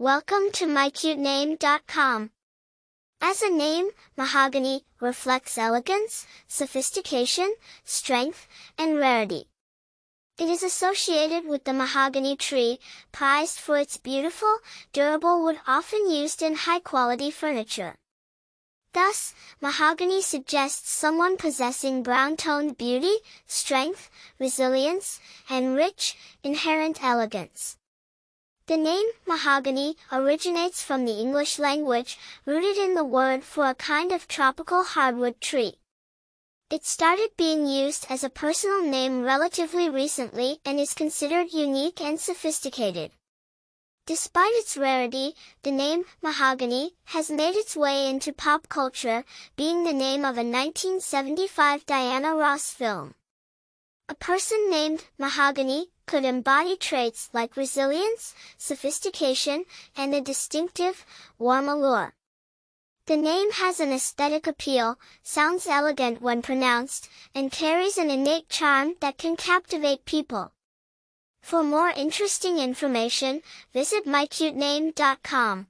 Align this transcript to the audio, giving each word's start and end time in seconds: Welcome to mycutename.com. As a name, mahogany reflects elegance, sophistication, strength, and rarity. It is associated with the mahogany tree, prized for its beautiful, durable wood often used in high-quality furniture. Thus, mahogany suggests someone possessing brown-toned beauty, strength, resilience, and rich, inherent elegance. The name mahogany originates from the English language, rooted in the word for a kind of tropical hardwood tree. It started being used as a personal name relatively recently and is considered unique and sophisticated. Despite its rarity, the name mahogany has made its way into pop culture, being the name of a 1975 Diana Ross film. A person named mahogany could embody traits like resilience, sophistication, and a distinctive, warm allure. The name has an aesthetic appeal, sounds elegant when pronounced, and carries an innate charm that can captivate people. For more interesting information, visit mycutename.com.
Welcome 0.00 0.50
to 0.52 0.64
mycutename.com. 0.64 2.30
As 3.20 3.42
a 3.42 3.50
name, 3.50 3.90
mahogany 4.16 4.86
reflects 4.98 5.58
elegance, 5.58 6.26
sophistication, 6.48 7.54
strength, 7.84 8.48
and 8.78 8.96
rarity. 8.96 9.50
It 10.38 10.48
is 10.48 10.62
associated 10.62 11.46
with 11.46 11.64
the 11.64 11.74
mahogany 11.74 12.34
tree, 12.34 12.78
prized 13.12 13.58
for 13.58 13.76
its 13.76 13.98
beautiful, 13.98 14.60
durable 14.94 15.44
wood 15.44 15.58
often 15.66 16.10
used 16.10 16.40
in 16.40 16.54
high-quality 16.54 17.30
furniture. 17.30 17.94
Thus, 18.94 19.34
mahogany 19.60 20.22
suggests 20.22 20.88
someone 20.88 21.36
possessing 21.36 22.02
brown-toned 22.02 22.78
beauty, 22.78 23.16
strength, 23.46 24.08
resilience, 24.38 25.20
and 25.50 25.76
rich, 25.76 26.16
inherent 26.42 27.04
elegance. 27.04 27.76
The 28.70 28.76
name 28.76 29.08
mahogany 29.26 29.96
originates 30.12 30.80
from 30.80 31.04
the 31.04 31.18
English 31.18 31.58
language, 31.58 32.16
rooted 32.46 32.76
in 32.76 32.94
the 32.94 33.02
word 33.02 33.42
for 33.42 33.68
a 33.68 33.74
kind 33.74 34.12
of 34.12 34.28
tropical 34.28 34.84
hardwood 34.84 35.40
tree. 35.40 35.74
It 36.70 36.86
started 36.86 37.30
being 37.36 37.66
used 37.66 38.06
as 38.08 38.22
a 38.22 38.30
personal 38.30 38.80
name 38.84 39.24
relatively 39.24 39.90
recently 39.90 40.60
and 40.64 40.78
is 40.78 40.94
considered 40.94 41.52
unique 41.52 42.00
and 42.00 42.20
sophisticated. 42.20 43.10
Despite 44.06 44.52
its 44.52 44.76
rarity, 44.76 45.34
the 45.64 45.72
name 45.72 46.04
mahogany 46.22 46.94
has 47.06 47.28
made 47.28 47.56
its 47.56 47.74
way 47.74 48.08
into 48.08 48.32
pop 48.32 48.68
culture, 48.68 49.24
being 49.56 49.82
the 49.82 49.92
name 49.92 50.20
of 50.20 50.38
a 50.38 50.46
1975 50.46 51.86
Diana 51.86 52.36
Ross 52.36 52.70
film. 52.70 53.16
A 54.10 54.14
person 54.16 54.68
named 54.68 55.04
mahogany 55.18 55.92
could 56.04 56.24
embody 56.24 56.76
traits 56.76 57.30
like 57.32 57.56
resilience, 57.56 58.34
sophistication, 58.58 59.66
and 59.96 60.12
a 60.12 60.20
distinctive, 60.20 61.06
warm 61.38 61.68
allure. 61.68 62.16
The 63.06 63.16
name 63.16 63.52
has 63.52 63.78
an 63.78 63.92
aesthetic 63.92 64.48
appeal, 64.48 64.98
sounds 65.22 65.68
elegant 65.68 66.20
when 66.20 66.42
pronounced, 66.42 67.08
and 67.36 67.52
carries 67.52 67.98
an 67.98 68.10
innate 68.10 68.48
charm 68.48 68.96
that 68.98 69.16
can 69.16 69.36
captivate 69.36 70.04
people. 70.04 70.54
For 71.40 71.62
more 71.62 71.90
interesting 71.90 72.58
information, 72.58 73.42
visit 73.72 74.06
mycutename.com. 74.06 75.68